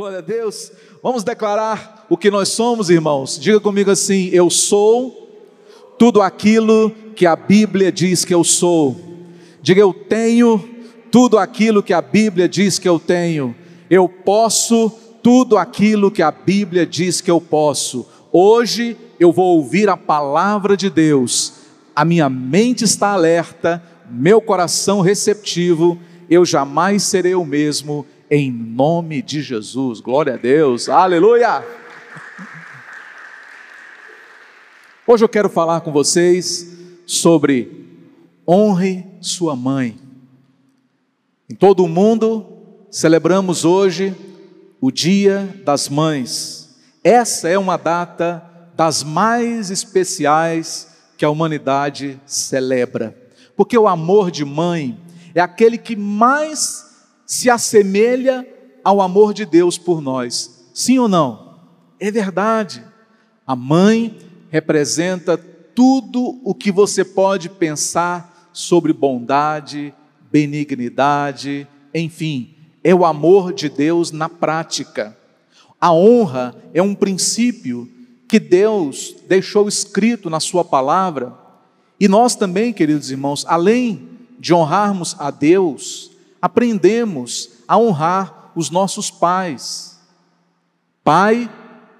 [0.00, 0.72] Glória a Deus.
[1.02, 3.38] Vamos declarar o que nós somos, irmãos.
[3.38, 5.44] Diga comigo assim: Eu sou
[5.98, 8.98] tudo aquilo que a Bíblia diz que eu sou.
[9.60, 10.66] Diga, eu tenho
[11.10, 13.54] tudo aquilo que a Bíblia diz que eu tenho.
[13.90, 14.90] Eu posso
[15.22, 18.08] tudo aquilo que a Bíblia diz que eu posso.
[18.32, 21.52] Hoje eu vou ouvir a palavra de Deus.
[21.94, 25.98] A minha mente está alerta, meu coração receptivo.
[26.30, 30.00] Eu jamais serei o mesmo em nome de Jesus.
[30.00, 30.88] Glória a Deus.
[30.88, 31.64] Aleluia!
[35.04, 37.88] Hoje eu quero falar com vocês sobre
[38.46, 39.98] honre sua mãe.
[41.50, 42.46] Em todo o mundo
[42.88, 44.14] celebramos hoje
[44.80, 46.78] o Dia das Mães.
[47.02, 53.16] Essa é uma data das mais especiais que a humanidade celebra,
[53.56, 54.96] porque o amor de mãe
[55.34, 56.89] é aquele que mais
[57.30, 58.44] se assemelha
[58.82, 60.68] ao amor de Deus por nós.
[60.74, 61.60] Sim ou não?
[62.00, 62.82] É verdade.
[63.46, 64.18] A mãe
[64.50, 69.94] representa tudo o que você pode pensar sobre bondade,
[70.28, 75.16] benignidade, enfim, é o amor de Deus na prática.
[75.80, 77.88] A honra é um princípio
[78.26, 81.32] que Deus deixou escrito na Sua palavra,
[82.00, 86.09] e nós também, queridos irmãos, além de honrarmos a Deus,
[86.40, 89.98] aprendemos a honrar os nossos pais.
[91.04, 91.50] Pai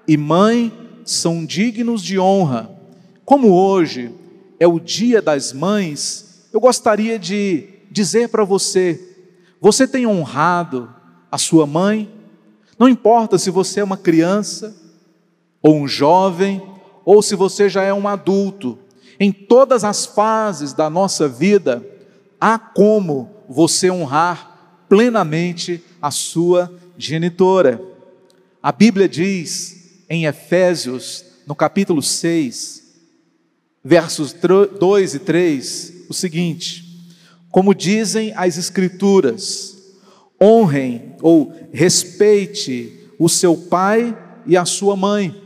[0.07, 0.71] e mãe
[1.05, 2.69] são dignos de honra.
[3.25, 4.13] Como hoje
[4.59, 8.99] é o Dia das Mães, eu gostaria de dizer para você:
[9.59, 10.93] você tem honrado
[11.31, 12.11] a sua mãe?
[12.77, 14.75] Não importa se você é uma criança,
[15.61, 16.61] ou um jovem,
[17.05, 18.77] ou se você já é um adulto,
[19.19, 21.85] em todas as fases da nossa vida,
[22.39, 27.81] há como você honrar plenamente a sua genitora.
[28.63, 32.81] A Bíblia diz em Efésios, no capítulo 6,
[33.83, 37.05] versos 2 e 3, o seguinte:
[37.49, 39.77] Como dizem as Escrituras,
[40.41, 45.41] honrem ou respeite o seu pai e a sua mãe.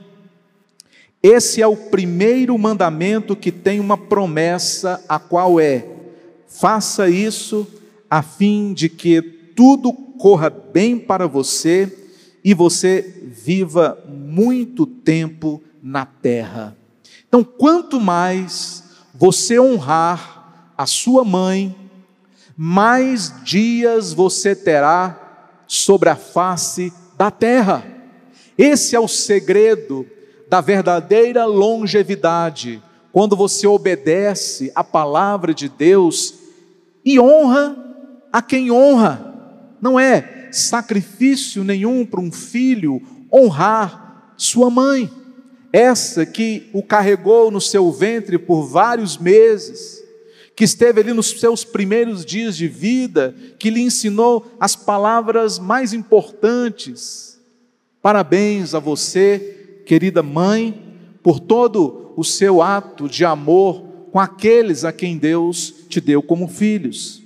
[1.24, 5.88] Esse é o primeiro mandamento que tem uma promessa, a qual é:
[6.48, 7.68] faça isso
[8.10, 9.22] a fim de que
[9.56, 11.92] tudo corra bem para você
[12.44, 16.78] e você viva muito tempo na terra.
[17.28, 18.84] Então, quanto mais
[19.14, 21.76] você honrar a sua mãe,
[22.56, 27.86] mais dias você terá sobre a face da terra.
[28.58, 30.06] Esse é o segredo
[30.48, 36.36] da verdadeira longevidade, quando você obedece a palavra de Deus
[37.04, 37.85] e honra
[38.36, 39.34] a quem honra.
[39.82, 43.02] Não é sacrifício nenhum para um filho
[43.32, 45.10] honrar sua mãe,
[45.72, 50.04] essa que o carregou no seu ventre por vários meses,
[50.54, 55.94] que esteve ali nos seus primeiros dias de vida, que lhe ensinou as palavras mais
[55.94, 57.40] importantes.
[58.02, 60.84] Parabéns a você, querida mãe,
[61.24, 63.82] por todo o seu ato de amor
[64.12, 67.25] com aqueles a quem Deus te deu como filhos.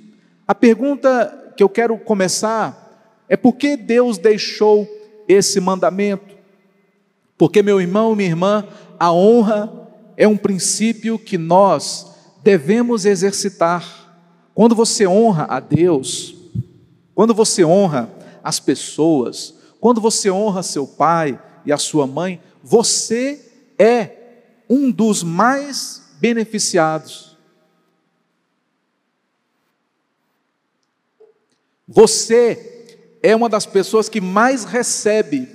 [0.50, 4.90] A pergunta que eu quero começar é por que Deus deixou
[5.28, 6.36] esse mandamento?
[7.38, 8.68] Porque, meu irmão, minha irmã,
[9.00, 9.72] a honra
[10.18, 13.86] é um princípio que nós devemos exercitar.
[14.56, 16.34] Quando você honra a Deus,
[17.14, 18.10] quando você honra
[18.44, 23.40] as pessoas, quando você honra seu pai e a sua mãe, você
[23.78, 24.10] é
[24.68, 27.29] um dos mais beneficiados.
[31.92, 32.86] Você
[33.24, 35.48] é uma das pessoas que mais recebe,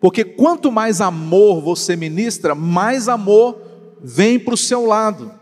[0.00, 3.60] porque quanto mais amor você ministra, mais amor
[4.00, 5.32] vem para o seu lado.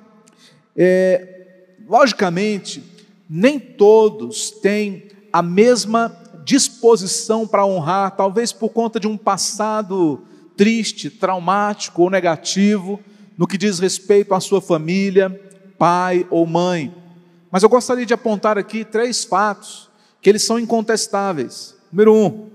[0.74, 2.82] É, logicamente,
[3.28, 10.22] nem todos têm a mesma disposição para honrar, talvez por conta de um passado
[10.56, 12.98] triste, traumático ou negativo,
[13.36, 15.28] no que diz respeito à sua família,
[15.78, 16.94] pai ou mãe.
[17.50, 19.83] Mas eu gostaria de apontar aqui três fatos
[20.24, 21.74] que eles são incontestáveis.
[21.92, 22.48] Número um,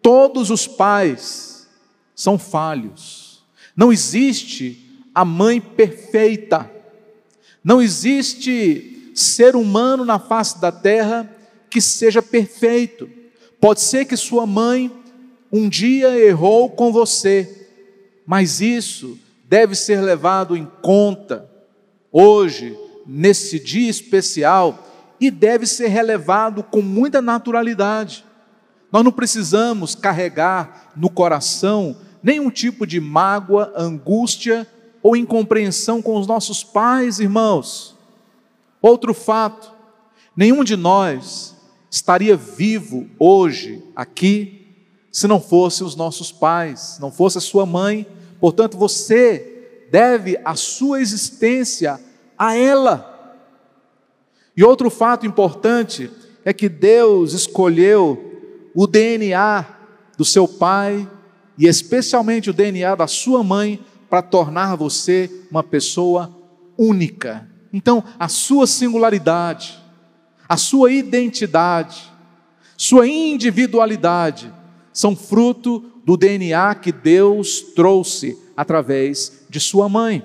[0.00, 1.68] todos os pais
[2.14, 3.44] são falhos.
[3.76, 6.70] Não existe a mãe perfeita.
[7.62, 11.30] Não existe ser humano na face da terra
[11.68, 13.10] que seja perfeito.
[13.60, 14.90] Pode ser que sua mãe
[15.52, 17.68] um dia errou com você,
[18.24, 21.46] mas isso deve ser levado em conta
[22.10, 22.74] hoje,
[23.06, 24.85] nesse dia especial,
[25.20, 28.24] e deve ser relevado com muita naturalidade.
[28.92, 34.66] Nós não precisamos carregar no coração nenhum tipo de mágoa, angústia
[35.02, 37.96] ou incompreensão com os nossos pais, irmãos.
[38.80, 39.72] Outro fato:
[40.36, 41.54] nenhum de nós
[41.90, 44.66] estaria vivo hoje, aqui,
[45.10, 48.06] se não fosse os nossos pais, não fosse a sua mãe.
[48.38, 51.98] Portanto, você deve a sua existência
[52.36, 53.15] a ela.
[54.56, 56.10] E outro fato importante
[56.44, 58.40] é que Deus escolheu
[58.74, 59.66] o DNA
[60.16, 61.08] do seu pai
[61.58, 66.34] e especialmente o DNA da sua mãe para tornar você uma pessoa
[66.78, 67.48] única.
[67.72, 69.78] Então, a sua singularidade,
[70.48, 72.10] a sua identidade,
[72.76, 74.52] sua individualidade
[74.92, 80.22] são fruto do DNA que Deus trouxe através de sua mãe.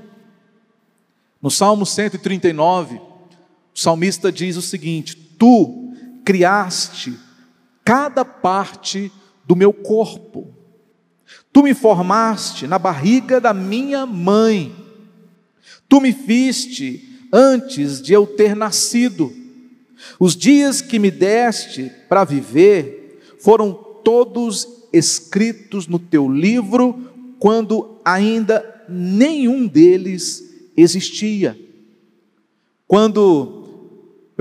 [1.42, 3.02] No Salmo 139,
[3.74, 7.18] o salmista diz o seguinte: Tu criaste
[7.84, 9.12] cada parte
[9.46, 10.54] do meu corpo.
[11.52, 14.76] Tu me formaste na barriga da minha mãe.
[15.88, 19.32] Tu me fiste antes de eu ter nascido.
[20.20, 23.74] Os dias que me deste para viver foram
[24.04, 30.44] todos escritos no teu livro, quando ainda nenhum deles
[30.76, 31.58] existia.
[32.88, 33.61] Quando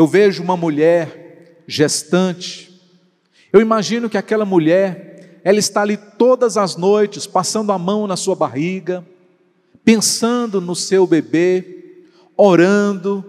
[0.01, 2.73] eu vejo uma mulher gestante,
[3.53, 8.17] eu imagino que aquela mulher, ela está ali todas as noites, passando a mão na
[8.17, 9.05] sua barriga,
[9.85, 13.23] pensando no seu bebê, orando,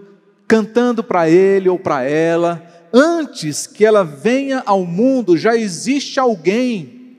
[0.48, 2.66] cantando para ele ou para ela.
[2.90, 7.18] Antes que ela venha ao mundo, já existe alguém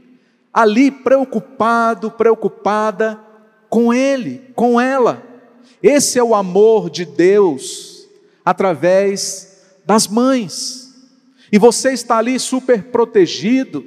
[0.51, 3.19] ali preocupado, preocupada
[3.69, 5.21] com ele, com ela.
[5.79, 7.92] Esse é o amor de Deus
[8.43, 10.93] através das mães.
[11.51, 13.85] E você está ali super protegido,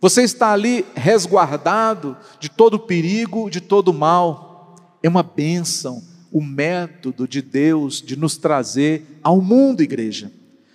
[0.00, 4.76] você está ali resguardado de todo perigo, de todo mal.
[5.02, 10.30] É uma bênção o método de Deus de nos trazer ao mundo, igreja.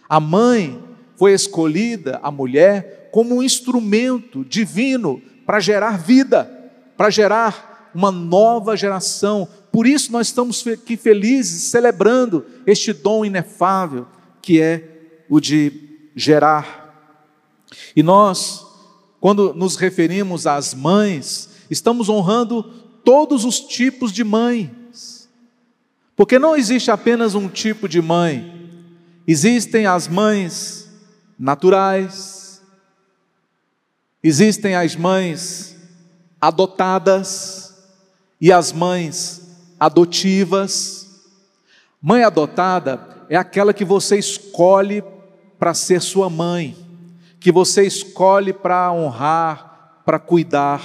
[0.08, 0.82] A mãe
[1.18, 6.44] foi escolhida, a mulher, como um instrumento divino para gerar vida,
[6.98, 9.48] para gerar uma nova geração.
[9.76, 14.08] Por isso nós estamos aqui felizes, celebrando este dom inefável
[14.42, 16.96] que é o de gerar.
[17.94, 18.66] E nós,
[19.20, 22.64] quando nos referimos às mães, estamos honrando
[23.04, 25.28] todos os tipos de mães.
[26.16, 28.72] Porque não existe apenas um tipo de mãe,
[29.28, 30.90] existem as mães
[31.38, 32.62] naturais,
[34.24, 35.76] existem as mães
[36.40, 37.76] adotadas
[38.40, 39.44] e as mães
[39.80, 41.24] adotivas.
[42.02, 43.00] Mãe adotada
[43.30, 45.04] é aquela que você escolhe
[45.58, 46.76] para ser sua mãe,
[47.40, 50.82] que você escolhe para honrar, para cuidar.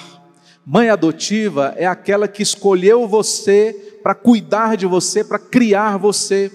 [0.64, 6.50] Mãe adotiva é aquela que escolheu você para cuidar de você, para criar você.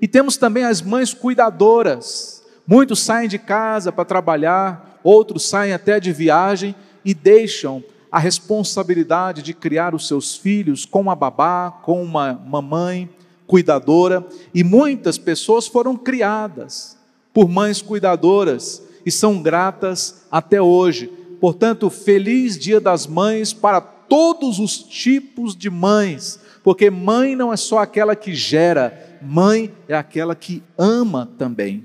[0.00, 2.42] E temos também as mães cuidadoras.
[2.66, 7.82] Muitos saem de casa para trabalhar, outros saem até de viagem e deixam
[8.14, 13.10] a responsabilidade de criar os seus filhos com uma babá, com uma mamãe
[13.44, 16.96] cuidadora, e muitas pessoas foram criadas
[17.32, 21.08] por mães cuidadoras e são gratas até hoje.
[21.40, 27.56] Portanto, feliz Dia das Mães para todos os tipos de mães, porque mãe não é
[27.56, 31.84] só aquela que gera, mãe é aquela que ama também.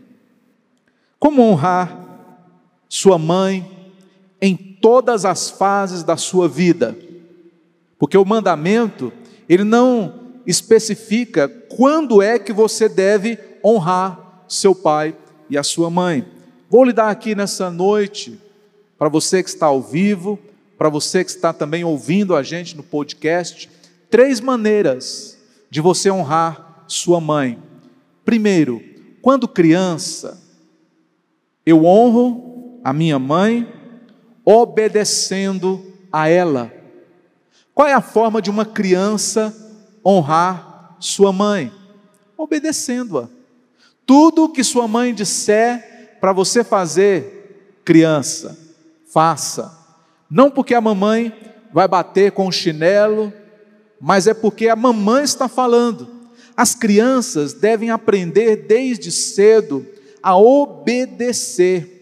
[1.17, 2.05] Como honrar
[2.87, 3.67] sua mãe
[4.39, 6.97] em todas as fases da sua vida?
[7.97, 9.11] Porque o mandamento,
[9.47, 15.15] ele não especifica quando é que você deve honrar seu pai
[15.49, 16.25] e a sua mãe.
[16.69, 18.39] Vou lhe dar aqui nessa noite,
[18.97, 20.39] para você que está ao vivo,
[20.77, 23.69] para você que está também ouvindo a gente no podcast,
[24.09, 25.37] três maneiras
[25.69, 27.61] de você honrar sua mãe.
[28.23, 28.81] Primeiro,
[29.21, 30.41] quando criança,
[31.65, 33.67] eu honro a minha mãe
[34.51, 36.73] obedecendo a ela.
[37.71, 39.55] Qual é a forma de uma criança
[40.03, 41.71] honrar sua mãe?
[42.35, 43.29] Obedecendo-a.
[44.07, 48.57] Tudo que sua mãe disser para você fazer, criança,
[49.13, 49.71] faça.
[50.27, 51.31] Não porque a mamãe
[51.71, 53.31] vai bater com o chinelo,
[54.01, 56.09] mas é porque a mamãe está falando.
[56.57, 59.85] As crianças devem aprender desde cedo
[60.23, 61.98] a obedecer.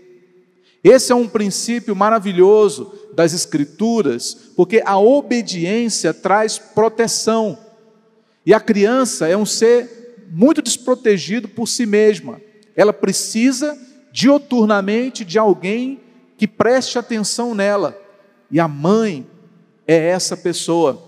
[0.84, 7.58] Esse é um princípio maravilhoso das Escrituras, porque a obediência traz proteção.
[8.46, 12.40] E a criança é um ser muito desprotegido por si mesma.
[12.76, 13.78] Ela precisa
[14.12, 16.00] dioturnamente de alguém
[16.38, 18.00] que preste atenção nela.
[18.50, 19.28] E a mãe
[19.86, 21.04] é essa pessoa.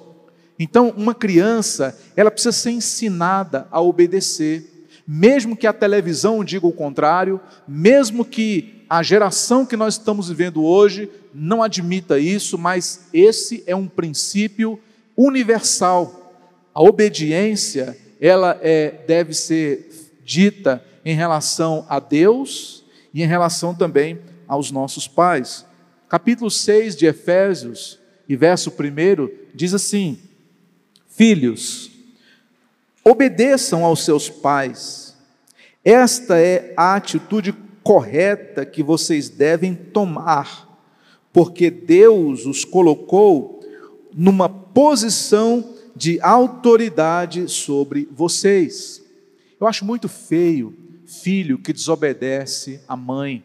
[0.57, 6.73] Então, uma criança, ela precisa ser ensinada a obedecer, mesmo que a televisão diga o
[6.73, 13.63] contrário, mesmo que a geração que nós estamos vivendo hoje não admita isso, mas esse
[13.67, 14.79] é um princípio
[15.15, 16.33] universal.
[16.73, 24.19] A obediência, ela é, deve ser dita em relação a Deus e em relação também
[24.47, 25.65] aos nossos pais.
[26.07, 30.19] Capítulo 6 de Efésios, e verso 1, diz assim:
[31.07, 31.91] Filhos,
[33.03, 35.15] obedeçam aos seus pais.
[35.85, 37.53] Esta é a atitude
[37.89, 40.79] correta que vocês devem tomar,
[41.33, 43.61] porque Deus os colocou
[44.13, 49.01] numa posição de autoridade sobre vocês.
[49.59, 53.43] Eu acho muito feio filho que desobedece a mãe,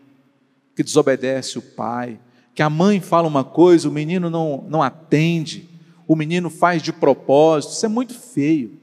[0.77, 2.21] que desobedece o pai,
[2.55, 5.71] que a mãe fala uma coisa, o menino não, não atende
[6.07, 8.79] o menino faz de propósito, isso é muito feio.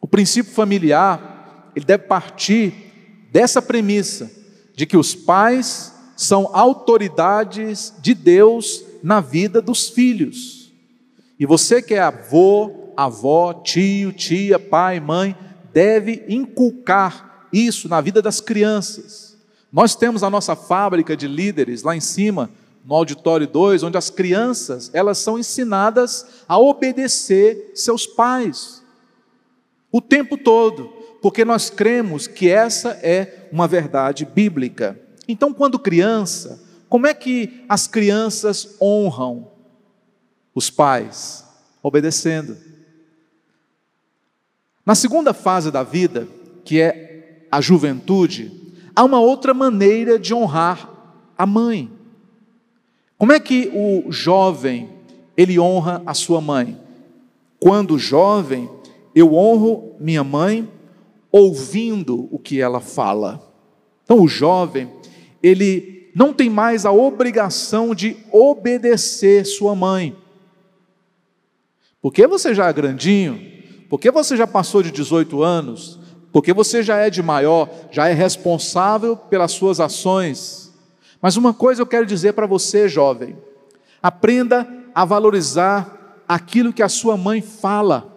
[0.00, 2.83] O princípio familiar, ele deve partir
[3.34, 4.30] dessa premissa
[4.76, 10.72] de que os pais são autoridades de Deus na vida dos filhos.
[11.36, 15.36] E você que é avô, avó, tio, tia, pai, mãe,
[15.72, 19.36] deve inculcar isso na vida das crianças.
[19.72, 22.48] Nós temos a nossa fábrica de líderes lá em cima,
[22.84, 28.80] no auditório 2, onde as crianças, elas são ensinadas a obedecer seus pais.
[29.90, 35.00] O tempo todo, porque nós cremos que essa é uma verdade bíblica.
[35.26, 39.50] Então, quando criança, como é que as crianças honram
[40.54, 41.42] os pais?
[41.82, 42.58] Obedecendo.
[44.84, 46.28] Na segunda fase da vida,
[46.62, 50.90] que é a juventude, há uma outra maneira de honrar
[51.38, 51.90] a mãe.
[53.16, 54.90] Como é que o jovem
[55.34, 56.78] ele honra a sua mãe?
[57.58, 58.68] Quando jovem,
[59.14, 60.73] eu honro minha mãe
[61.34, 63.52] ouvindo o que ela fala.
[64.04, 64.88] Então o jovem,
[65.42, 70.16] ele não tem mais a obrigação de obedecer sua mãe.
[72.00, 73.40] Porque você já é grandinho,
[73.88, 75.98] porque você já passou de 18 anos,
[76.30, 80.64] porque você já é de maior, já é responsável pelas suas ações
[81.24, 83.34] mas uma coisa eu quero dizer para você, jovem:
[84.02, 88.14] aprenda a valorizar aquilo que a sua mãe fala.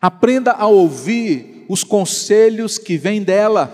[0.00, 3.72] Aprenda a ouvir os conselhos que vêm dela.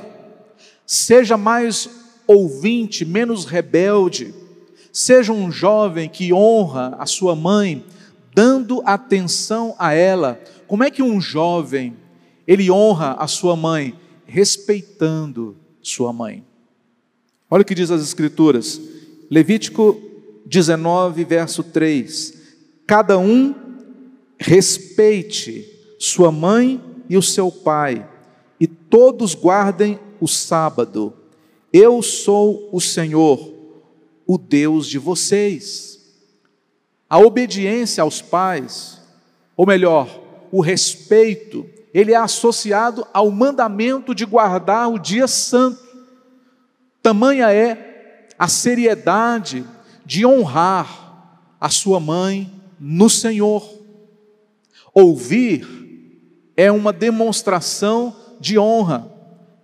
[0.86, 1.88] Seja mais
[2.26, 4.34] ouvinte, menos rebelde.
[4.92, 7.84] Seja um jovem que honra a sua mãe,
[8.34, 10.40] dando atenção a ela.
[10.66, 11.96] Como é que um jovem
[12.46, 13.94] ele honra a sua mãe?
[14.26, 16.44] Respeitando sua mãe.
[17.50, 18.80] Olha o que diz as Escrituras,
[19.30, 20.00] Levítico
[20.46, 22.34] 19, verso 3:
[22.86, 23.54] Cada um
[24.38, 25.66] respeite
[25.98, 26.80] sua mãe
[27.12, 28.08] e o seu pai,
[28.58, 31.12] e todos guardem o sábado.
[31.70, 33.52] Eu sou o Senhor,
[34.26, 36.00] o Deus de vocês.
[37.10, 38.98] A obediência aos pais,
[39.54, 40.08] ou melhor,
[40.50, 45.86] o respeito, ele é associado ao mandamento de guardar o dia santo.
[47.02, 49.66] Tamanha é a seriedade
[50.02, 52.50] de honrar a sua mãe
[52.80, 53.70] no Senhor.
[54.94, 55.81] Ouvir
[56.56, 59.10] é uma demonstração de honra.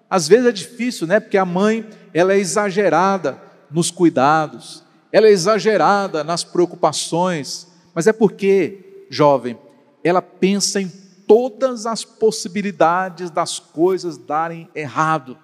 [0.08, 1.20] Às vezes é difícil, né?
[1.20, 3.40] Porque a mãe, ela é exagerada
[3.70, 9.58] nos cuidados, ela é exagerada nas preocupações, mas é porque, jovem,
[10.02, 10.90] ela pensa em
[11.26, 15.36] todas as possibilidades das coisas darem errado.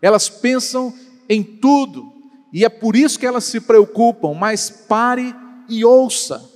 [0.00, 0.94] Elas pensam
[1.28, 2.12] em tudo,
[2.52, 5.34] e é por isso que elas se preocupam, mas pare
[5.68, 6.48] e ouça.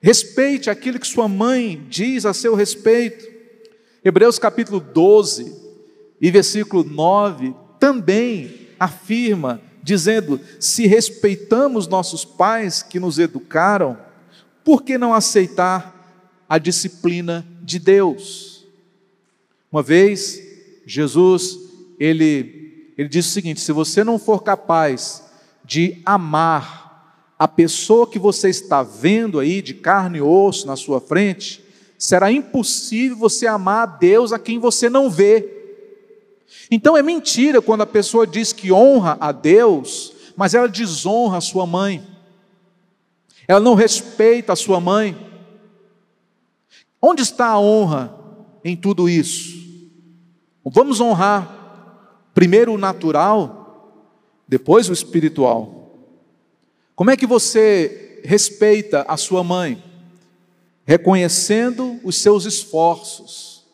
[0.00, 3.33] Respeite aquilo que sua mãe diz a seu respeito.
[4.04, 5.54] Hebreus capítulo 12
[6.20, 13.96] e versículo 9 também afirma, dizendo: Se respeitamos nossos pais que nos educaram,
[14.62, 18.66] por que não aceitar a disciplina de Deus?
[19.72, 20.38] Uma vez,
[20.84, 21.58] Jesus,
[21.98, 22.64] ele
[22.96, 25.24] ele diz o seguinte: se você não for capaz
[25.64, 31.00] de amar a pessoa que você está vendo aí, de carne e osso na sua
[31.00, 31.63] frente,
[32.06, 35.48] será impossível você amar a Deus a quem você não vê.
[36.70, 41.40] Então é mentira quando a pessoa diz que honra a Deus, mas ela desonra a
[41.40, 42.06] sua mãe,
[43.46, 45.16] ela não respeita a sua mãe.
[47.00, 48.18] Onde está a honra
[48.64, 49.62] em tudo isso?
[50.64, 51.64] Vamos honrar
[52.34, 54.10] Primeiro o natural,
[54.46, 55.94] depois o espiritual.
[56.96, 59.82] Como é que você respeita a sua mãe?
[60.84, 63.64] Reconhecendo os seus esforços.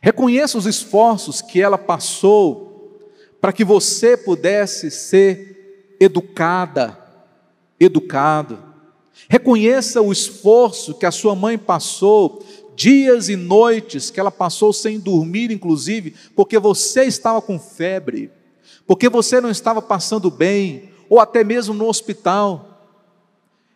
[0.00, 3.00] Reconheça os esforços que ela passou
[3.40, 6.98] para que você pudesse ser educada,
[7.78, 8.58] educado.
[9.28, 12.42] Reconheça o esforço que a sua mãe passou
[12.74, 18.30] dias e noites que ela passou sem dormir, inclusive, porque você estava com febre,
[18.86, 22.73] porque você não estava passando bem, ou até mesmo no hospital.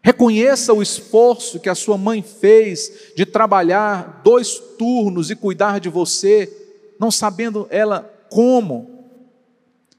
[0.02, 5.88] Reconheça o esforço que a sua mãe fez de trabalhar dois turnos e cuidar de
[5.88, 6.50] você,
[6.98, 9.04] não sabendo ela como.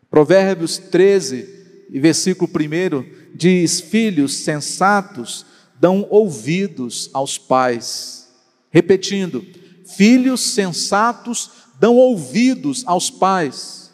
[0.10, 5.46] Provérbios 13, versículo 1 diz: Filhos sensatos
[5.80, 8.20] dão ouvidos aos pais
[8.72, 9.46] Repetindo,
[9.86, 13.92] filhos sensatos dão ouvidos aos pais,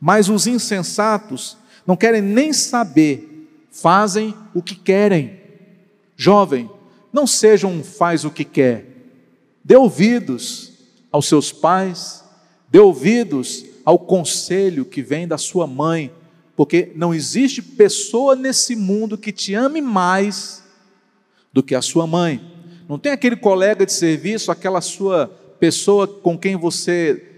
[0.00, 5.45] mas os insensatos não querem nem saber, fazem o que querem.
[6.16, 6.70] Jovem,
[7.12, 8.86] não seja um faz o que quer,
[9.64, 10.72] dê ouvidos
[11.12, 12.24] aos seus pais,
[12.68, 16.10] dê ouvidos ao conselho que vem da sua mãe,
[16.56, 20.64] porque não existe pessoa nesse mundo que te ame mais
[21.52, 22.40] do que a sua mãe.
[22.88, 27.32] Não tem aquele colega de serviço, aquela sua pessoa com quem você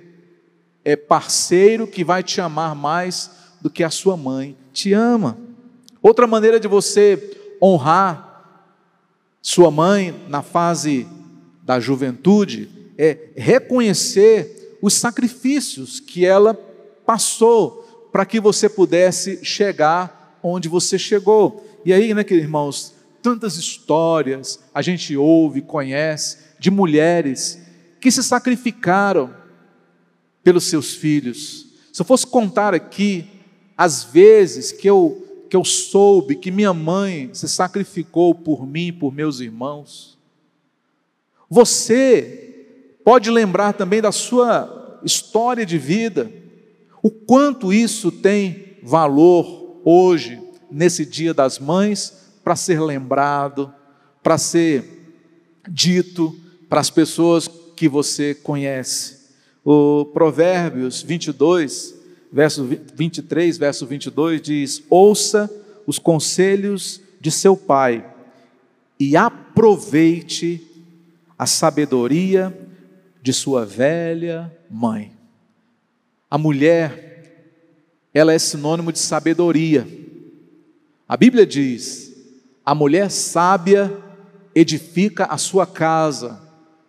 [0.85, 3.31] é parceiro que vai te amar mais
[3.61, 5.39] do que a sua mãe te ama.
[6.03, 8.28] Outra maneira de você honrar
[9.41, 11.07] sua mãe na fase
[11.63, 16.55] da juventude é reconhecer os sacrifícios que ela
[17.07, 21.65] passou para que você pudesse chegar onde você chegou.
[21.85, 27.59] E aí, né, irmãos, tantas histórias a gente ouve, conhece, de mulheres
[28.01, 29.35] que se sacrificaram
[30.43, 31.67] pelos seus filhos.
[31.93, 33.27] Se eu fosse contar aqui
[33.77, 39.13] as vezes que eu, que eu soube que minha mãe se sacrificou por mim, por
[39.13, 40.19] meus irmãos,
[41.49, 42.67] você
[43.05, 46.31] pode lembrar também da sua história de vida,
[47.03, 53.73] o quanto isso tem valor hoje, nesse Dia das Mães, para ser lembrado,
[54.23, 55.17] para ser
[55.69, 59.19] dito para as pessoas que você conhece.
[59.65, 61.95] O Provérbios 22,
[62.33, 65.51] verso 23, verso 22 diz: Ouça
[65.87, 68.05] os conselhos de seu pai
[68.99, 70.63] e aproveite
[71.39, 72.57] a sabedoria
[73.23, 75.13] de sua velha mãe.
[76.31, 77.53] A mulher,
[78.13, 79.87] ela é sinônimo de sabedoria.
[81.09, 82.09] A Bíblia diz:
[82.69, 83.97] a mulher sábia
[84.55, 86.39] edifica a sua casa.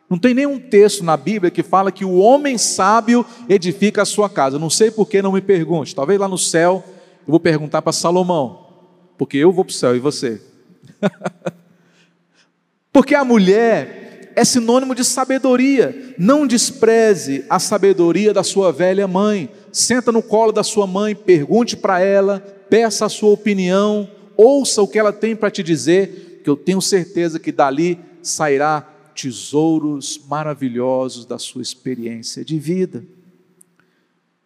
[0.10, 4.30] Não tem nenhum texto na Bíblia que fala que o homem sábio edifica a sua
[4.30, 4.58] casa.
[4.58, 5.94] Não sei por que não me pergunte.
[5.94, 6.84] Talvez lá no céu
[7.28, 8.66] eu vou perguntar para Salomão,
[9.18, 10.42] porque eu vou para o céu e você.
[12.92, 16.16] porque a mulher é sinônimo de sabedoria.
[16.18, 19.50] Não despreze a sabedoria da sua velha mãe.
[19.72, 24.10] Senta no colo da sua mãe, pergunte para ela, peça a sua opinião
[24.42, 28.89] ouça o que ela tem para te dizer, que eu tenho certeza que dali sairá
[29.22, 33.04] tesouros maravilhosos da sua experiência de vida.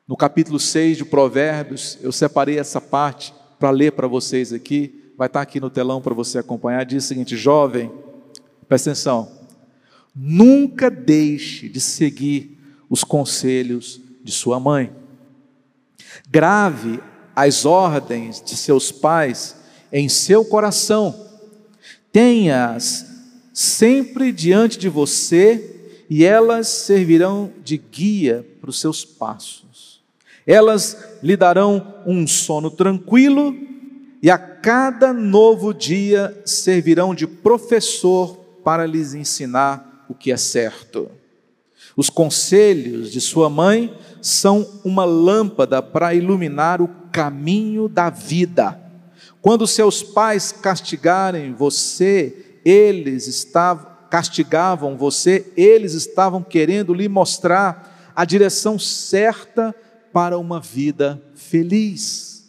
[0.08, 5.28] No capítulo 6 de Provérbios, eu separei essa parte para ler para vocês aqui, vai
[5.28, 6.84] estar aqui no telão para você acompanhar.
[6.86, 7.92] Diz o seguinte: jovem,
[8.68, 9.32] presta atenção,
[10.16, 12.58] nunca deixe de seguir
[12.90, 14.92] os conselhos de sua mãe.
[16.30, 17.00] Grave
[17.36, 19.56] as ordens de seus pais
[19.92, 21.30] em seu coração.
[22.12, 23.13] Tenha-as
[23.54, 30.02] sempre diante de você e elas servirão de guia para os seus passos.
[30.46, 33.56] Elas lhe darão um sono tranquilo
[34.22, 41.10] e a cada novo dia servirão de professor para lhes ensinar o que é certo.
[41.96, 48.84] Os conselhos de sua mãe são uma lâmpada para iluminar o caminho da vida
[49.44, 58.24] quando seus pais castigarem você, eles estavam castigavam você, eles estavam querendo lhe mostrar a
[58.24, 59.74] direção certa
[60.14, 62.46] para uma vida feliz.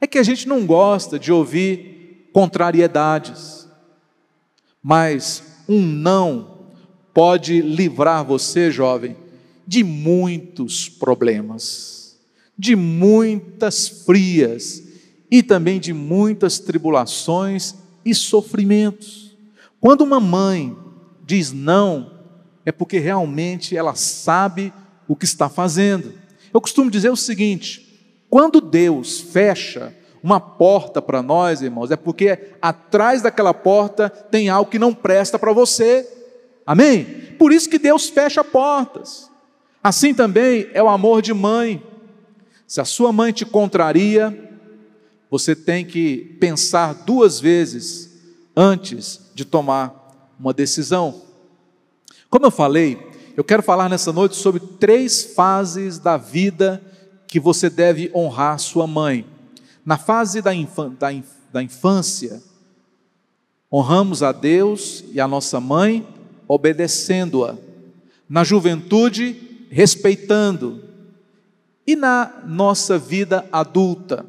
[0.00, 3.68] É que a gente não gosta de ouvir contrariedades,
[4.82, 6.70] mas um não
[7.12, 9.14] pode livrar você, jovem,
[9.66, 12.16] de muitos problemas,
[12.58, 14.82] de muitas frias
[15.30, 19.27] e também de muitas tribulações e sofrimentos.
[19.80, 20.76] Quando uma mãe
[21.24, 22.18] diz não,
[22.64, 24.72] é porque realmente ela sabe
[25.06, 26.12] o que está fazendo.
[26.52, 32.54] Eu costumo dizer o seguinte: Quando Deus fecha uma porta para nós, irmãos, é porque
[32.60, 36.06] atrás daquela porta tem algo que não presta para você.
[36.66, 37.04] Amém?
[37.38, 39.30] Por isso que Deus fecha portas.
[39.82, 41.82] Assim também é o amor de mãe.
[42.66, 44.36] Se a sua mãe te contraria,
[45.30, 48.07] você tem que pensar duas vezes
[48.60, 51.22] antes de tomar uma decisão.
[52.28, 52.98] Como eu falei,
[53.36, 56.82] eu quero falar nessa noite sobre três fases da vida
[57.28, 59.24] que você deve honrar sua mãe.
[59.86, 60.50] Na fase da,
[61.52, 62.42] da infância,
[63.72, 66.04] honramos a Deus e a nossa mãe
[66.48, 67.56] obedecendo-a.
[68.28, 70.82] Na juventude, respeitando.
[71.86, 74.26] E na nossa vida adulta,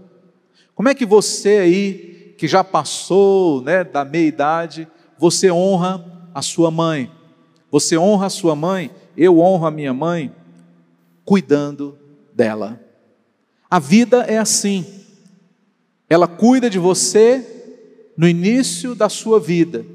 [0.75, 6.41] como é que você aí, que já passou né, da meia idade, você honra a
[6.41, 7.11] sua mãe?
[7.69, 8.89] Você honra a sua mãe?
[9.17, 10.33] Eu honro a minha mãe
[11.25, 11.99] cuidando
[12.33, 12.79] dela.
[13.69, 14.85] A vida é assim.
[16.09, 17.45] Ela cuida de você
[18.15, 19.85] no início da sua vida,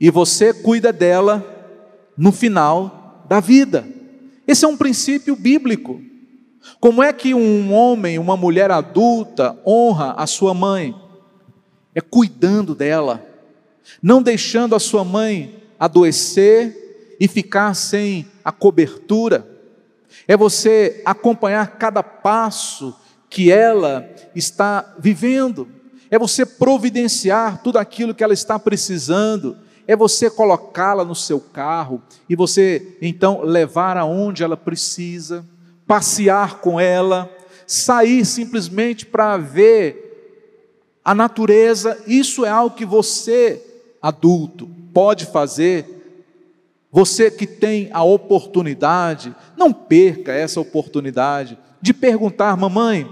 [0.00, 1.44] e você cuida dela
[2.16, 3.86] no final da vida.
[4.46, 6.00] Esse é um princípio bíblico.
[6.80, 10.94] Como é que um homem, uma mulher adulta honra a sua mãe?
[11.94, 13.24] É cuidando dela,
[14.02, 19.46] não deixando a sua mãe adoecer e ficar sem a cobertura.
[20.26, 22.94] É você acompanhar cada passo
[23.30, 25.68] que ela está vivendo.
[26.10, 29.56] É você providenciar tudo aquilo que ela está precisando.
[29.86, 35.44] É você colocá-la no seu carro e você então levar aonde ela precisa,
[35.86, 37.30] passear com ela,
[37.66, 40.07] sair simplesmente para ver
[41.08, 41.96] a natureza.
[42.06, 43.62] Isso é algo que você,
[44.02, 46.04] adulto, pode fazer.
[46.92, 53.10] Você que tem a oportunidade, não perca essa oportunidade de perguntar, mamãe,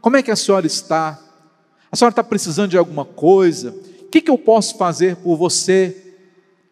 [0.00, 1.20] como é que a senhora está?
[1.92, 3.70] A senhora está precisando de alguma coisa?
[4.00, 6.14] O que, que eu posso fazer por você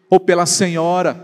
[0.09, 1.15] ou pela senhora?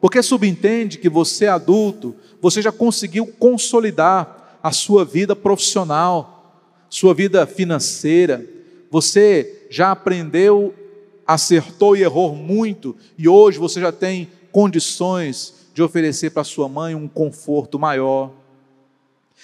[0.00, 7.44] Porque subentende que você, adulto, você já conseguiu consolidar a sua vida profissional, sua vida
[7.48, 8.54] financeira,
[8.90, 10.74] você já aprendeu,
[11.26, 16.94] acertou e errou muito, e hoje você já tem condições de oferecer para sua mãe
[16.94, 18.32] um conforto maior.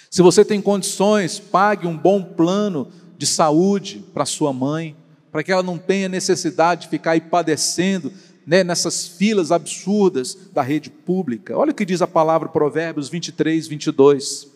[0.09, 4.95] Se você tem condições, pague um bom plano de saúde para sua mãe,
[5.31, 8.11] para que ela não tenha necessidade de ficar aí padecendo
[8.45, 11.57] né, nessas filas absurdas da rede pública.
[11.57, 14.47] Olha o que diz a palavra Provérbios 23, 22.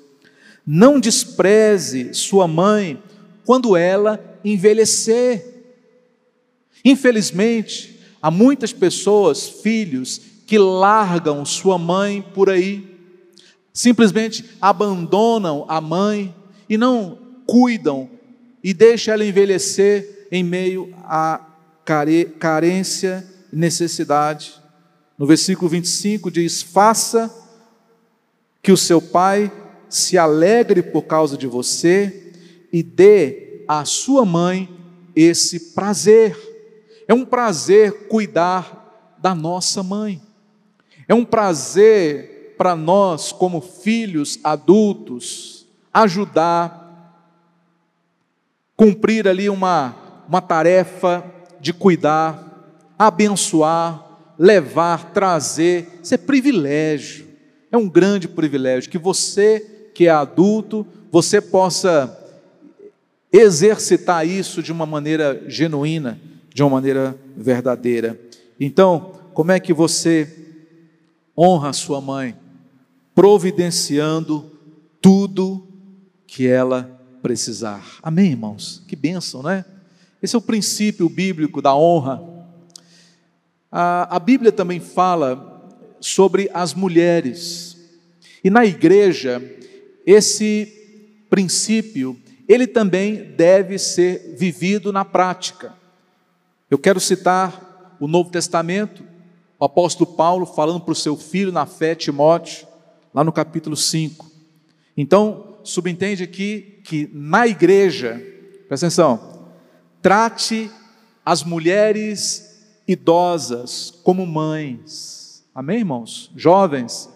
[0.66, 3.02] Não despreze sua mãe
[3.46, 4.18] quando ela
[4.54, 5.46] envelhecer.
[6.84, 12.98] Infelizmente, há muitas pessoas, filhos, que largam sua mãe por aí
[13.78, 16.34] simplesmente abandonam a mãe
[16.68, 18.10] e não cuidam
[18.64, 21.40] e deixam ela envelhecer em meio à
[22.40, 24.56] carência e necessidade.
[25.16, 27.32] No versículo 25 diz: Faça
[28.64, 29.52] que o seu pai
[29.88, 32.34] se alegre por causa de você
[32.74, 34.70] e dê à sua mãe
[35.16, 36.38] esse prazer.
[37.08, 40.22] É um prazer cuidar da nossa mãe.
[41.08, 46.88] É um prazer para nós, como filhos adultos, ajudar,
[48.76, 49.96] cumprir ali uma,
[50.28, 51.24] uma tarefa
[51.60, 56.00] de cuidar, abençoar, levar, trazer.
[56.04, 57.28] Isso é privilégio,
[57.72, 62.17] é um grande privilégio que você, que é adulto, você possa
[63.32, 66.20] exercitar isso de uma maneira genuína,
[66.54, 68.20] de uma maneira verdadeira.
[68.60, 70.28] Então, como é que você
[71.38, 72.36] honra sua mãe?
[73.18, 74.46] providenciando
[75.02, 75.68] tudo
[76.28, 77.98] que ela precisar.
[78.04, 78.84] Amém, irmãos?
[78.88, 79.66] Que bênção, né?
[80.22, 82.22] Esse é o princípio bíblico da honra.
[83.72, 85.68] A, a Bíblia também fala
[86.00, 87.76] sobre as mulheres.
[88.44, 89.42] E na igreja,
[90.06, 90.72] esse
[91.28, 92.16] princípio,
[92.48, 95.74] ele também deve ser vivido na prática.
[96.70, 99.04] Eu quero citar o Novo Testamento,
[99.60, 102.68] o apóstolo Paulo falando para o seu filho na fé, Timóteo,
[103.14, 104.30] lá no capítulo 5.
[104.96, 108.22] Então, subentende aqui que na igreja,
[108.68, 109.50] presta atenção,
[110.02, 110.72] trate
[111.26, 115.44] as mulheres idosas como mães.
[115.54, 116.32] Amém, irmãos?
[116.36, 117.10] Jovens,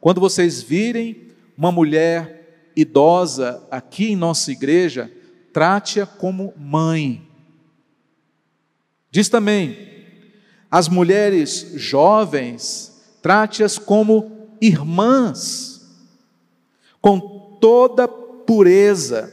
[0.00, 2.37] quando vocês virem uma mulher
[2.80, 5.10] idosa aqui em nossa igreja,
[5.52, 7.26] trate-a como mãe.
[9.10, 9.76] Diz também,
[10.70, 15.86] as mulheres jovens, trate-as como irmãs,
[17.00, 17.18] com
[17.60, 19.32] toda pureza.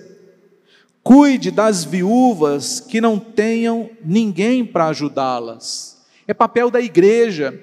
[1.03, 6.03] Cuide das viúvas que não tenham ninguém para ajudá-las.
[6.27, 7.53] É papel da igreja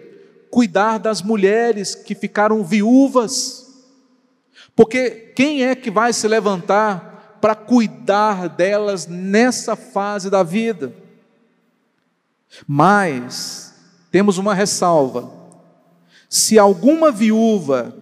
[0.49, 3.62] cuidar das mulheres que ficaram viúvas.
[4.75, 10.95] Porque quem é que vai se levantar para cuidar delas nessa fase da vida?
[12.67, 13.75] Mas
[14.11, 15.33] temos uma ressalva.
[16.29, 17.97] Se alguma viúva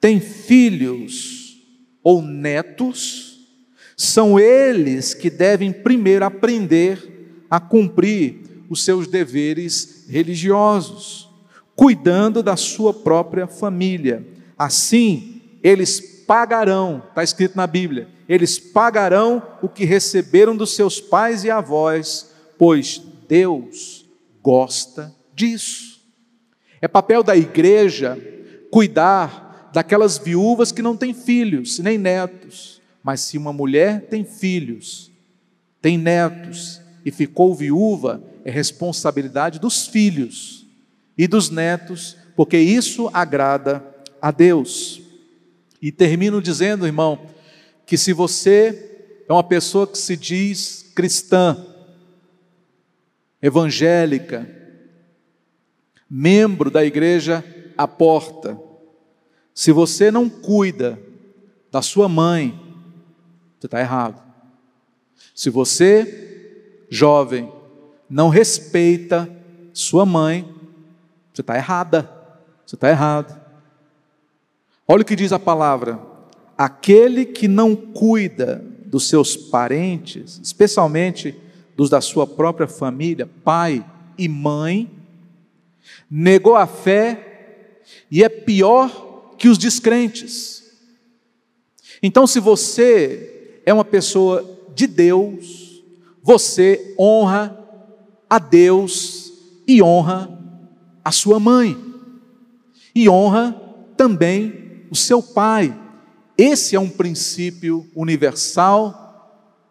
[0.00, 1.56] tem filhos
[2.02, 3.48] ou netos,
[3.96, 11.30] são eles que devem primeiro aprender a cumprir os seus deveres religiosos,
[11.74, 14.26] cuidando da sua própria família.
[14.58, 15.35] Assim,
[15.68, 21.50] eles pagarão, está escrito na Bíblia, eles pagarão o que receberam dos seus pais e
[21.50, 24.06] avós, pois Deus
[24.40, 26.00] gosta disso.
[26.80, 28.16] É papel da igreja
[28.70, 32.80] cuidar daquelas viúvas que não têm filhos, nem netos.
[33.02, 35.10] Mas se uma mulher tem filhos,
[35.82, 40.64] tem netos e ficou viúva, é responsabilidade dos filhos
[41.18, 43.84] e dos netos, porque isso agrada
[44.22, 45.05] a Deus.
[45.80, 47.26] E termino dizendo, irmão,
[47.84, 51.64] que se você é uma pessoa que se diz cristã,
[53.40, 54.48] evangélica,
[56.08, 57.44] membro da igreja
[57.76, 58.58] à porta,
[59.54, 60.98] se você não cuida
[61.70, 62.58] da sua mãe,
[63.58, 64.22] você está errado.
[65.34, 67.52] Se você, jovem,
[68.08, 69.28] não respeita
[69.72, 70.48] sua mãe,
[71.32, 72.10] você está errada,
[72.64, 73.45] você está errado.
[74.88, 76.00] Olha o que diz a palavra:
[76.56, 81.34] aquele que não cuida dos seus parentes, especialmente
[81.76, 83.84] dos da sua própria família, pai
[84.16, 84.90] e mãe,
[86.10, 90.64] negou a fé e é pior que os descrentes.
[92.02, 94.44] Então, se você é uma pessoa
[94.74, 95.82] de Deus,
[96.22, 97.58] você honra
[98.28, 99.32] a Deus
[99.66, 100.30] e honra
[101.04, 101.76] a sua mãe,
[102.94, 103.52] e honra
[103.96, 105.76] também o seu pai.
[106.36, 109.04] Esse é um princípio universal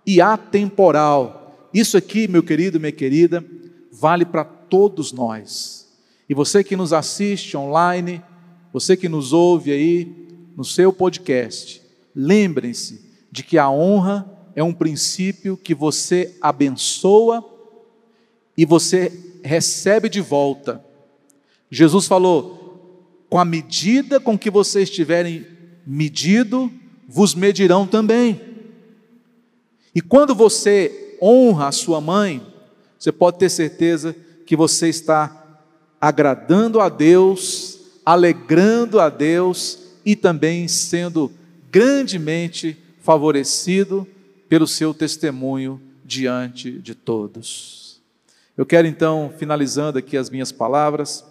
[0.05, 3.43] e atemporal isso aqui, meu querido, minha querida,
[3.91, 5.93] vale para todos nós.
[6.29, 8.23] E você que nos assiste online,
[8.71, 10.25] você que nos ouve aí
[10.55, 11.81] no seu podcast,
[12.15, 14.25] lembrem-se de que a honra
[14.55, 17.43] é um princípio que você abençoa
[18.57, 19.11] e você
[19.43, 20.81] recebe de volta.
[21.69, 22.64] Jesus falou:
[23.29, 25.45] com a medida com que vocês estiverem
[25.85, 26.71] medido,
[27.07, 28.41] vos medirão também.
[29.93, 32.45] E quando você honra a sua mãe,
[32.97, 35.59] você pode ter certeza que você está
[35.99, 41.31] agradando a Deus, alegrando a Deus e também sendo
[41.71, 44.07] grandemente favorecido
[44.47, 48.01] pelo seu testemunho diante de todos.
[48.57, 51.25] Eu quero então, finalizando aqui as minhas palavras,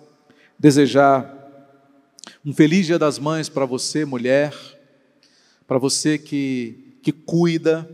[0.59, 1.34] desejar
[2.45, 4.55] um feliz Dia das Mães para você, mulher,
[5.67, 7.89] para você que, que cuida,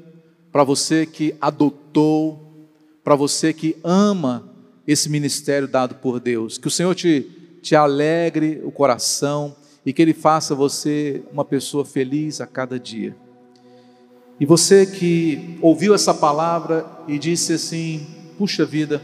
[0.51, 2.69] para você que adotou,
[3.05, 4.49] para você que ama
[4.87, 6.59] esse ministério dado por Deus.
[6.59, 11.85] Que o Senhor te, te alegre o coração e que Ele faça você uma pessoa
[11.85, 13.17] feliz a cada dia.
[14.39, 18.07] E você que ouviu essa palavra e disse assim:
[18.39, 19.03] puxa vida,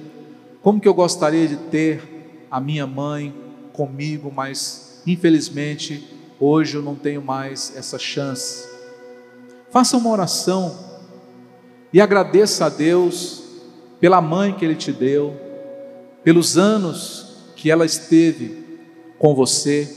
[0.63, 3.35] como que eu gostaria de ter a minha mãe
[3.73, 6.07] comigo, mas infelizmente
[6.39, 8.69] hoje eu não tenho mais essa chance.
[9.71, 10.77] Faça uma oração
[11.93, 13.43] e agradeça a Deus
[14.01, 15.35] pela mãe que Ele te deu,
[16.23, 18.65] pelos anos que ela esteve
[19.19, 19.89] com você,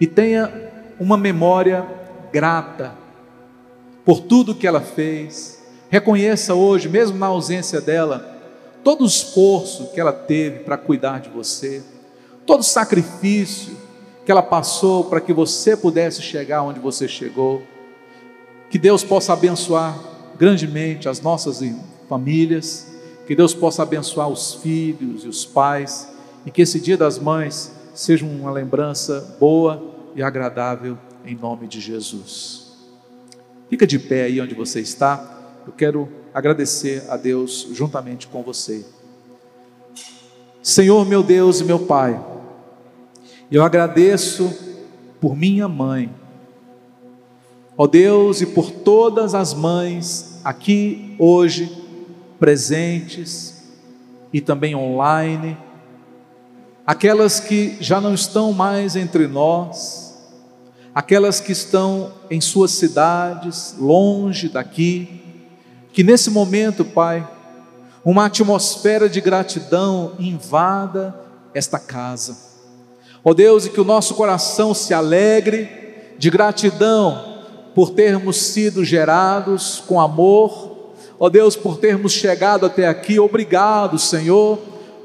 [0.00, 1.86] e tenha uma memória
[2.32, 2.94] grata
[4.04, 5.62] por tudo que ela fez.
[5.90, 8.38] Reconheça hoje, mesmo na ausência dela,
[8.82, 11.82] todo o esforço que ela teve para cuidar de você,
[12.46, 13.76] todo o sacrifício
[14.30, 17.64] que ela passou para que você pudesse chegar onde você chegou.
[18.70, 19.98] Que Deus possa abençoar
[20.38, 21.60] grandemente as nossas
[22.08, 22.86] famílias,
[23.26, 26.08] que Deus possa abençoar os filhos e os pais,
[26.46, 29.82] e que esse Dia das Mães seja uma lembrança boa
[30.14, 32.70] e agradável em nome de Jesus.
[33.68, 38.86] Fica de pé aí onde você está, eu quero agradecer a Deus juntamente com você.
[40.62, 42.39] Senhor meu Deus e meu Pai,
[43.56, 44.52] eu agradeço
[45.20, 46.14] por minha mãe,
[47.76, 51.70] ó Deus, e por todas as mães aqui hoje,
[52.38, 53.62] presentes
[54.32, 55.56] e também online,
[56.86, 60.18] aquelas que já não estão mais entre nós,
[60.94, 65.22] aquelas que estão em suas cidades, longe daqui,
[65.92, 67.28] que nesse momento, Pai,
[68.04, 71.14] uma atmosfera de gratidão invada
[71.52, 72.49] esta casa.
[73.22, 75.68] Ó oh Deus, e que o nosso coração se alegre
[76.18, 77.30] de gratidão
[77.74, 83.20] por termos sido gerados com amor, ó oh Deus, por termos chegado até aqui.
[83.20, 84.58] Obrigado, Senhor,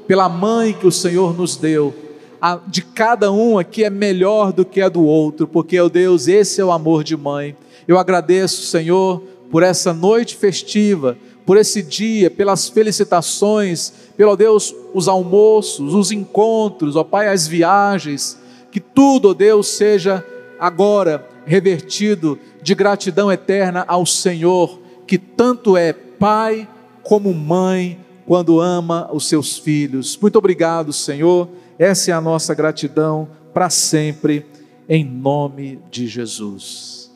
[0.06, 1.94] pela mãe que o Senhor nos deu.
[2.40, 5.88] A de cada um aqui é melhor do que a do outro, porque, ó oh
[5.90, 7.54] Deus, esse é o amor de mãe.
[7.86, 15.06] Eu agradeço, Senhor, por essa noite festiva, por esse dia, pelas felicitações, pelo Deus, os
[15.06, 18.36] almoços, os encontros, ó Pai, as viagens,
[18.72, 20.26] que tudo, ó Deus, seja
[20.58, 26.68] agora revertido de gratidão eterna ao Senhor, que tanto é pai
[27.04, 30.18] como mãe quando ama os seus filhos.
[30.20, 31.48] Muito obrigado, Senhor.
[31.78, 34.44] Essa é a nossa gratidão para sempre,
[34.88, 37.12] em nome de Jesus.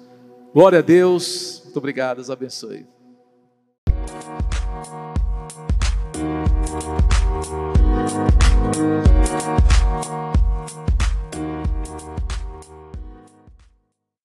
[0.55, 1.63] Glória a Deus.
[1.65, 3.00] Muito obrigado, Deus abençoe.